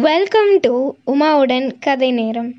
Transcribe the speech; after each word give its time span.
Welcome 0.00 0.58
to 0.60 0.94
உமாவுடன் 1.06 1.78
கதை 1.78 2.12
நேரம். 2.12 2.54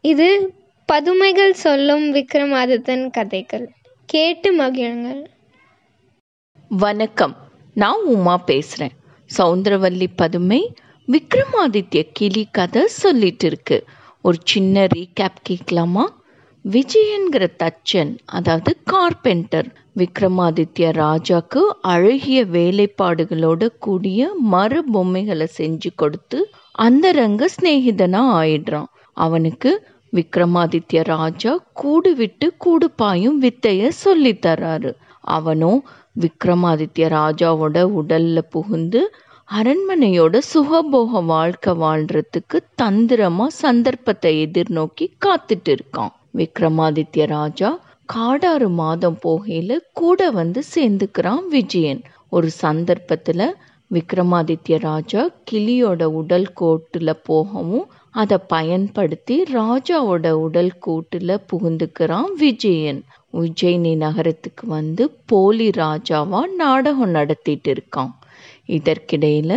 இது 0.00 0.54
பதுமைகள் 0.86 1.52
சொல்லும் 1.52 2.14
விக்ரமாதித்தன் 2.14 3.10
கதைகள். 3.10 3.70
கேட்டு 4.06 4.58
மகிழுங்கள். 4.58 5.26
வணக்கம். 6.68 7.36
நான் 7.74 8.04
உமா 8.04 8.36
பேசுகிறேன் 8.36 8.92
சவுந்தரவல்லி 9.38 10.06
பதுமை 10.16 10.74
விக்ரமாதித்ய 11.06 12.08
கிளி 12.12 12.48
கதை 12.50 12.86
சொல்லிட்டு 12.86 13.46
இருக்கு. 13.46 13.84
ஒரு 14.22 14.38
சின்ன 14.44 14.86
ரீகேப் 14.94 15.36
கேட்கலாமா? 15.42 16.17
விஜயன்கிற 16.64 17.44
தச்சன் 17.62 18.10
அதாவது 18.28 18.70
கார்பெண்டர் 18.84 19.68
விக்ரமாதித்ய 19.96 20.88
ராஜாக்கு 20.98 21.60
அழகிய 21.92 22.40
வேலைப்பாடுகளோட 22.46 23.68
கூடிய 23.78 24.30
மர 24.52 24.82
பொம்மைகளை 24.92 25.46
செஞ்சு 25.58 25.90
கொடுத்து 25.96 26.38
அந்த 26.78 27.12
ரங்க 27.12 27.48
சிநேகிதனா 27.54 28.20
ஆயிடுறான். 28.40 28.90
அவனுக்கு 29.16 29.70
விக்ரமாதித்ய 30.12 31.02
ராஜா 31.04 31.54
கூடு 31.72 32.12
விட்டு 32.14 32.48
கூடு 32.58 32.88
பாயும் 32.90 33.40
வித்தைய 33.42 33.88
சொல்லி 34.02 34.34
தர்றாரு. 34.46 34.92
அவனும் 35.20 35.80
விக்ரமாதித்ய 36.20 37.08
ராஜாவோட 37.18 37.78
உடல்ல 38.00 38.38
புகுந்து 38.50 39.02
அரண்மனையோட 39.48 40.38
சுகபோக 40.52 41.24
வாழ்க்கை 41.24 41.74
வாழ்றதுக்கு 41.84 42.58
தந்திரமா 42.82 43.46
சந்தர்ப்பத்தை 43.62 44.32
எதிர்நோக்கி 44.46 45.06
காத்துட்டு 45.26 45.72
இருக்கான். 45.76 46.14
விக்ரமாதித்ய 46.34 47.26
ராஜா 47.26 47.70
காடாறு 48.04 48.68
மாதம் 48.68 49.18
போகையில 49.24 49.78
கூட 49.92 50.30
வந்து 50.30 50.62
சேர்ந்துக்கிறான் 50.74 51.46
விஜயன். 51.50 52.02
ஒரு 52.28 52.50
சந்தர்ப்பத்துல 52.62 53.46
விக்ரமாதித்ய 53.90 54.78
ராஜா 54.78 55.28
கிளியோட 55.50 56.02
உடல் 56.02 56.52
கோட்டுல 56.60 57.10
போகவும் 57.22 57.86
அதை 58.10 58.38
பயன்படுத்தி 58.46 59.42
ராஜாவோட 59.42 60.30
உடல் 60.30 60.78
கூட்டில் 60.78 61.40
புகுந்துக்கிறான் 61.52 62.30
விஜயன். 62.38 63.02
உஜ்ஜயினி 63.32 63.96
நகரத்துக்கு 63.96 64.66
வந்து 64.66 65.10
போலி 65.26 65.70
ராஜாவா 65.70 66.40
நாடகம் 66.56 67.10
நடத்திட்டு 67.10 67.72
இருக்கான். 67.72 68.12
இதற்கிடையில 68.66 69.52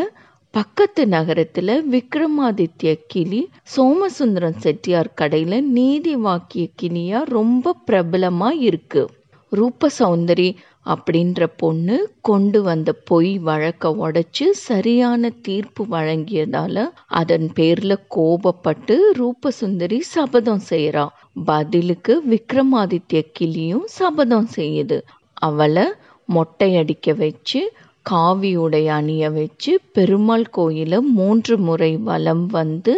பக்கத்து 0.54 1.06
நகரத்துல 1.06 1.76
விக்ரமாதித்ய 1.92 2.92
கிளி 3.08 3.40
சோமசுந்தரம் 3.76 4.58
செட்டியார் 4.58 5.10
கடையில 5.22 5.62
நீதி 5.62 6.16
வாக்கிய 6.16 6.64
கிளியா 6.82 7.20
ரொம்ப 7.28 7.76
பிரபலமா 7.88 8.50
இருக்கு. 8.62 9.04
ரூப 9.52 9.90
சௌந்தரி 10.00 10.50
அப்படின்ற 10.86 11.48
பொண்ணு 11.58 11.96
கொண்டு 12.22 12.60
வந்த 12.62 12.90
பொய் 13.06 13.32
வழக்க 13.40 13.92
உடைச்சு 14.04 14.46
சரியான 14.66 15.32
தீர்ப்பு 15.42 15.86
வழங்கியதால 15.92 16.86
அதன் 17.20 17.48
பேர்ல 17.56 17.96
கோபப்பட்டு 18.16 18.98
ரூபசுந்தரி 19.20 20.00
சபதம் 20.16 20.64
செய்யறா 20.70 21.06
பதிலுக்கு 21.46 22.16
விக்ரமாதித்ய 22.30 23.22
கிளியும் 23.34 23.88
சபதம் 24.00 24.50
செய்யுது. 24.56 25.00
அவளை 25.42 25.86
மொட்டையடிக்க 26.30 27.16
வச்சு 27.18 27.62
காவி 28.06 28.52
உடை 28.56 28.88
அணிய 28.90 29.24
வச்சு 29.30 29.72
பெருமாள் 29.94 30.48
கோயில 30.58 31.00
மூன்று 31.10 31.56
முறை 31.58 31.98
வலம் 32.00 32.46
வந்து 32.48 32.94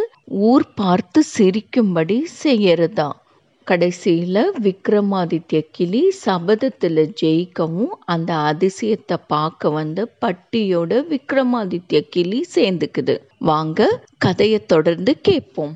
ஊர் 0.45 0.65
பார்த்து 0.75 1.21
சிரிக்கும்படி 1.33 2.17
செய்யறதா. 2.43 3.09
கடைசியில 3.67 4.37
விக்ரமாதித்ய 4.63 5.59
கிளி 5.71 6.01
சபதத்துல 6.25 7.05
ஜெயிக்கவும் 7.21 7.93
அந்த 8.05 8.31
அதிசயத்தை 8.49 9.17
பார்க்க 9.27 9.69
வந்த 9.69 10.07
பட்டியோட 10.21 11.01
விக்ரமாதித்ய 11.11 12.01
கிளி 12.09 12.39
சேர்ந்துக்குது. 12.55 13.15
வாங்க 13.41 13.79
கதையை 14.17 14.59
தொடர்ந்து 14.65 15.13
கேட்போம். 15.21 15.73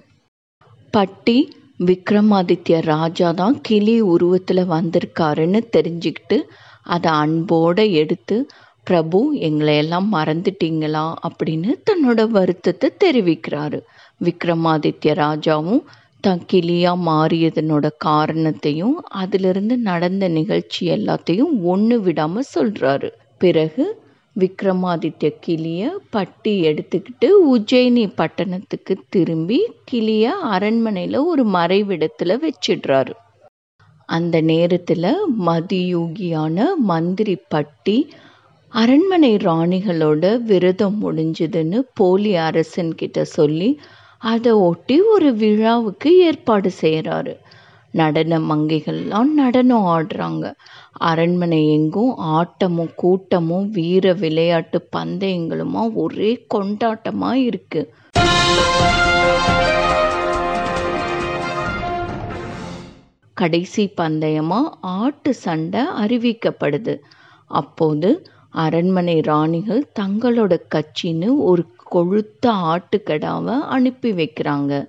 பட்டி 0.93 1.37
விக்ரமாதித்ய 1.83 2.79
ராஜா 2.85 3.31
தான் 3.31 3.57
கிளி 3.61 3.97
உருவத்துல 4.05 4.63
வந்திருக்காருன்னு 4.67 5.61
தெரிஞ்சுக்கிட்டு 5.75 6.37
அதை 6.87 7.11
அன்போட 7.23 7.77
எடுத்து 7.93 8.35
பிரபு 8.87 9.19
எங்களை 9.39 9.75
எல்லாம் 9.77 10.09
மறந்துட்டீங்களா? 10.13 11.05
அப்படின்னு 11.27 11.71
தன்னோட 11.89 12.21
வருத்தத்தை 12.29 12.89
தெரிவிக்கிறாரு. 13.03 13.79
விக்ரமாதித்ய 14.21 15.13
ராஜாவும் 15.23 15.81
தான் 16.23 16.41
கிளியாக 16.45 17.03
மாறியதனோட 17.09 17.87
காரணத்தையும் 18.05 18.95
அதிலிருந்து 19.21 19.75
நடந்த 19.89 20.25
நிகழ்ச்சி 20.37 20.83
எல்லாத்தையும் 20.89 21.53
ஒன்று 21.63 21.97
விடாமல் 22.01 22.51
சொல்கிறாரு 22.55 23.09
பிறகு 23.41 23.85
விக்ரமாதித்ய 24.35 25.29
கிளியை 25.39 25.89
பட்டி 26.09 26.53
எடுத்துக்கிட்டு 26.69 27.27
உஜ்ஜயினி 27.53 28.03
பட்டணத்துக்கு 28.15 28.95
திரும்பி 29.09 29.59
கிளியை 29.83 30.31
அரண்மனையில் 30.49 31.17
ஒரு 31.29 31.43
மறைவிடத்தில் 31.55 32.35
வச்சிடுறாரு. 32.43 33.13
அந்த 34.09 34.35
நேரத்தில் 34.51 35.07
மதியூகியான 35.47 36.57
மந்திரி 36.89 37.35
பட்டி 37.47 37.97
அரண்மனை 38.79 39.35
ராணிகளோட 39.35 40.41
விரதம் 40.41 40.97
முடிஞ்சதுன்னு 41.01 41.79
போலி 41.93 42.35
அரசன் 42.35 42.95
கிட்ட 42.95 43.23
சொல்லி 43.23 43.79
அதை 44.17 44.51
ஒட்டி 44.51 45.01
ஒரு 45.01 45.33
விழாவுக்கு 45.33 46.09
ஏற்பாடு 46.17 46.69
செய்கிறாரு 46.81 47.33
நடன 47.91 48.39
மங்கைகள்லாம் 48.39 49.31
நடனம் 49.33 49.85
ஆடுறாங்க. 49.85 50.53
அரண்மனை 50.91 51.71
எங்கும் 51.71 52.13
ஆட்டமும் 52.17 52.93
கூட்டமும் 52.95 53.69
வீர 53.69 54.13
விளையாட்டு 54.13 54.87
பந்தயங்களுமா 54.97 55.93
ஒரே 55.93 56.45
கொண்டாட்டமா 56.53 57.33
இருக்கு. 57.33 57.93
கடைசி 63.33 63.93
பந்தயமா 64.01 64.61
ஆட்டு 64.79 65.33
சண்டை 65.33 65.83
அறிவிக்கப்படுது. 66.05 66.97
அப்போது 67.45 68.09
அரண்மனை 68.49 69.19
ராணிகள் 69.19 69.91
தங்களோட 69.99 70.59
கட்சின்னு 70.75 71.27
ஒரு 71.37 71.65
கொழுத்த 71.91 72.45
ஆட்டுக்கடாவை 72.47 73.59
அனுப்பி 73.59 74.11
வைக்கிறாங்க. 74.11 74.87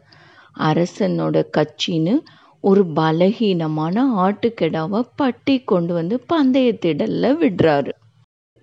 அரசனோட 0.59 1.43
கட்சின்னு 1.57 2.15
ஒரு 2.61 2.85
பலகீனமான 2.97 4.05
ஆட்டுக்கடாவை 4.17 5.01
பட்டி 5.17 5.61
கொண்டு 5.61 5.95
வந்து 5.95 6.25
பந்தயத்திடல்ல 6.33 7.33
விடுறாரு. 7.43 7.91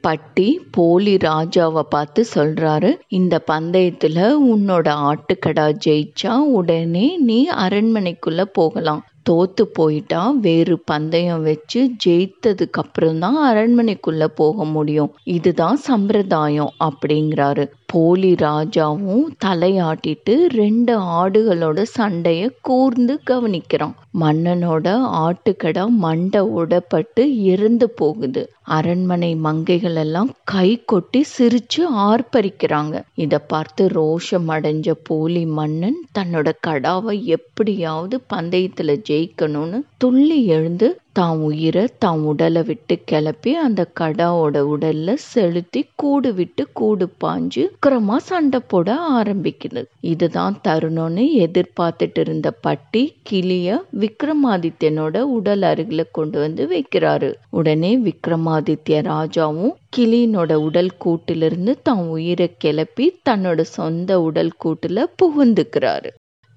பட்டி 0.01 0.61
போலி 0.71 1.17
ராஜாவை 1.17 1.81
பார்த்து 1.81 2.25
சொல்றாரு 2.35 2.95
இந்த 3.07 3.43
பந்தயத்துல 3.51 4.17
உன்னோட 4.51 4.87
ஆட்டுக்கடா 5.09 5.77
ஜெயிச்சா 5.85 6.37
உடனே 6.37 7.17
நீ 7.17 7.49
அரண்மனைக்குள்ள 7.49 8.41
போகலாம். 8.41 9.03
தோத்து 9.29 9.63
போயிட்டா 9.73 10.31
வேறு 10.41 10.79
பந்தயம் 10.79 11.43
வச்சு 11.43 11.91
ஜெயித்ததுக்கு 12.05 12.81
அப்புறம் 12.81 13.19
தான் 13.19 13.55
அரண்மனைக்குள்ள 13.55 14.25
போக 14.35 14.65
முடியும். 14.65 15.13
இதுதான் 15.23 15.75
சம்பிரதாயம் 15.75 16.73
அப்படிங்கிறாரு. 16.83 17.65
போலி 17.87 18.33
ராஜாவும் 18.33 19.25
தலையாட்டிட்டு 19.45 20.33
ரெண்டு 20.53 20.93
ஆடுகளோட 21.17 21.83
சண்டைய 21.97 22.49
கூர்ந்து 22.61 23.19
கவனிக்கிறான். 23.29 23.93
மன்னனோட 24.19 24.87
ஆட்டுக்கடா 25.23 25.87
மண்டை 25.87 26.41
உடப்பட்டு 26.41 27.23
இறந்து 27.43 27.89
போகுது. 27.89 28.43
அரண்மனை 28.77 29.35
மங்கைகள் 29.35 29.95
எல்லாம் 29.95 30.31
கை 30.43 30.69
கொட்டி 30.85 31.21
சிரிச்சு 31.37 31.81
ஆர்ப்பரிக்கிறாங்க. 32.09 32.95
இத 33.15 33.39
பார்த்து 33.39 33.85
ரோஷம் 33.87 34.49
அடைஞ்ச 34.49 34.91
போலி 35.03 35.45
மன்னன் 35.45 35.99
தன்னோட 36.19 36.51
கடாவை 36.67 37.23
எப்படியாவது 37.37 38.17
பந்தயத்துல 38.33 38.97
ஜெயிக்கணும்னு 39.09 39.81
துள்ளி 39.97 40.45
எழுந்து 40.45 40.89
தான் 41.15 41.37
உயிரை 41.47 41.83
தான் 42.03 42.21
உடலை 42.29 42.61
விட்டு 42.69 42.95
கிளப்பி 43.09 43.51
அந்த 43.65 43.81
கடாவோட 43.99 44.55
உடல்ல 44.73 45.13
செலுத்தி 45.25 45.81
கூடு 45.95 46.29
விட்டு 46.33 46.63
கூடு 46.79 47.05
பாஞ்சு 47.23 47.63
உக்கிரமா 47.67 48.17
சண்டை 48.29 48.59
போட 48.67 48.89
ஆரம்பிக்குது. 49.19 49.81
இதுதான் 50.11 50.55
தருணம்னு 50.67 51.25
எதிர்பார்த்துட்டு 51.45 52.21
இருந்த 52.25 52.51
பட்டி 52.65 53.03
கிளிய 53.23 53.69
விக்ரமாதித்யனோட 54.03 55.21
உடல் 55.37 55.65
அருகில 55.71 56.03
கொண்டு 56.11 56.39
வந்து 56.39 56.65
வைக்கிறாரு. 56.73 57.29
உடனே 57.59 57.93
விக்ரமாதித்ய 58.07 59.01
ராஜாவும் 59.11 59.73
கிளியினோட 59.97 60.53
உடல் 60.67 60.93
கூட்டிலிருந்து 61.05 61.75
தான் 61.81 62.03
உயிரை 62.15 62.49
கிளப்பி 62.57 63.07
தன்னோட 63.29 63.61
சொந்த 63.77 64.21
உடல் 64.21 64.53
கூட்டுல 64.63 65.07
புகுந்துக்கிறாரு. 65.21 66.11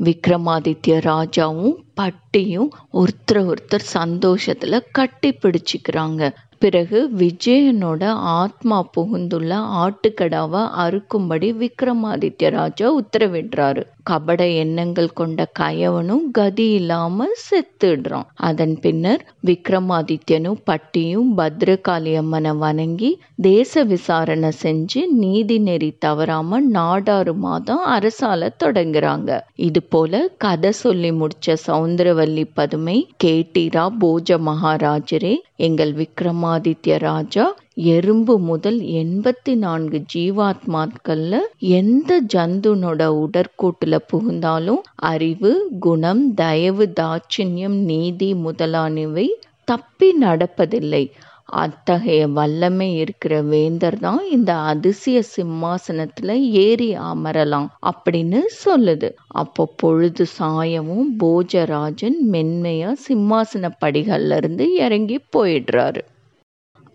விக்ரமாதித்ய 0.04 0.98
ராஜாவும் 1.08 1.76
பட்டியும் 1.94 2.70
ஒருத்தர் 2.92 3.52
ஒருத்தர் 3.52 3.86
சந்தோஷத்துல 3.94 4.80
கட்டி 4.92 5.30
பிடிச்சிக்கிறாங்க. 5.32 6.30
பிறகு 6.58 7.10
விஜயனோட 7.18 8.04
ஆத்மா 8.40 8.88
புகுந்துள்ள 8.96 9.52
ஆட்டுக்கடாவை 9.82 10.62
அறுக்கும்படி 10.84 11.48
விக்ரமாதித்ய 11.62 12.50
ராஜா 12.50 12.92
உத்தரவிடுறாரு. 13.00 13.82
கபட 14.10 14.42
எண்ணங்கள் 14.62 15.10
கொண்ட 15.12 15.46
கயவனும் 15.58 16.24
கதி 16.32 16.66
இல்லாம 16.70 17.26
செத்துடுறான். 17.44 18.28
அதன் 18.48 18.74
பின்னர் 18.80 19.22
விக்ரமாதித்யனும் 19.46 20.60
பட்டியும் 20.64 21.30
பத்ரகாளி 21.38 22.12
அம்மனை 22.22 22.52
வணங்கி 22.56 23.10
தேச 23.42 23.84
விசாரணை 23.84 24.50
செஞ்சு 24.62 25.02
நீதி 25.22 25.58
நெறி 25.58 25.90
தவறாம 25.98 26.60
நாடாறு 26.70 27.34
மாதம் 27.44 27.84
அரசால 27.96 28.50
தொடங்குறாங்க. 28.64 29.30
இது 29.68 29.82
போல 29.92 30.22
கதை 30.38 30.72
சொல்லி 30.82 31.10
முடிச்ச 31.20 31.56
சவுந்தரவல்லி 31.66 32.44
பதுமை 32.54 32.96
கேட்டீரா 33.24 33.86
போஜ 34.00 34.38
மகாராஜரே 34.48 35.34
எங்கள் 35.66 35.92
விக்ரமாதித்ய 35.94 36.96
ராஜா 37.00 37.44
எறும்பு 37.78 38.38
முதல் 38.38 38.78
எண்பத்தி 38.78 39.54
நான்கு 39.54 39.98
ஜீவாத்மாக்கள்ல 40.14 41.34
எந்த 41.58 42.20
ஜந்துனோட 42.34 43.02
உடற்கூட்டுல 43.18 43.98
புகுந்தாலும் 44.06 44.80
அறிவு 44.94 45.52
குணம் 45.78 46.34
தயவு 46.34 46.92
தாட்சிணியம் 47.00 47.78
நீதி 47.82 48.34
முதலானவை 48.34 49.26
தப்பி 49.64 50.10
நடப்பதில்லை. 50.20 51.10
அத்தகைய 51.44 52.28
வல்லமை 52.28 52.96
இருக்கிற 52.96 53.42
வேந்தர் 53.42 53.98
தான் 53.98 54.24
இந்த 54.30 54.54
அதிசய 54.54 55.22
சிம்மாசனத்துல 55.36 56.36
ஏறி 56.58 56.94
அமரலாம் 56.94 57.68
அப்படின்னு 57.86 58.40
சொல்லுது. 58.64 59.10
அப்போ 59.26 59.72
பொழுது 59.76 60.26
சாயமும் 60.38 61.08
போஜராஜன் 61.18 62.20
மென்மையா 62.32 62.92
சிம்மாசன 63.08 63.70
படிகள்ல 63.80 64.36
இருந்து 64.36 64.74
இறங்கி 64.74 65.20
போயிடுறாரு. 65.36 66.02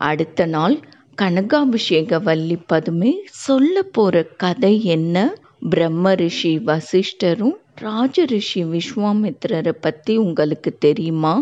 அடுத்த 0.04 0.46
நாள் 0.46 0.76
கனகாபிஷேக 1.22 2.22
வள்ளி 2.22 2.56
பதுமை 2.56 3.12
சொல்ல 3.26 3.82
போற 3.82 4.24
கதை 4.24 4.84
என்ன? 4.84 5.18
பிரம்ம 5.70 6.14
ரிஷி 6.14 6.58
வசிஷ்டரும் 6.58 7.56
ராஜ 7.76 8.26
ரிஷி 8.26 8.64
விஸ்வாமித்திரரை 8.64 9.74
பத்தி 9.82 10.18
உங்களுக்கு 10.18 10.72
தெரியுமா? 10.78 11.34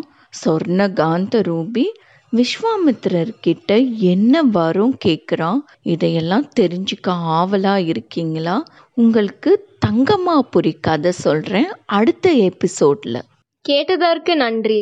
சொர்ண 0.46 0.94
காந்த 0.94 1.40
ரூபி 1.40 1.86
விஸ்வாமித்திரர் 2.34 3.34
கிட்ட 3.42 3.78
என்ன 4.10 4.44
வரும் 4.44 4.96
கேட்குறான் 5.06 5.60
இதையெல்லாம் 5.82 6.48
தெரிஞ்சுக்க 6.60 7.16
ஆவலா 7.38 7.76
இருக்கீங்களா? 7.86 8.58
உங்களுக்கு 8.94 9.52
தங்கம்மாபுரி 9.86 10.74
கதை 10.82 11.12
சொல்றேன் 11.12 11.70
அடுத்த 11.86 12.34
எபிசோட்ல. 12.50 13.22
கேட்டதற்கு 13.66 14.36
நன்றி. 14.36 14.82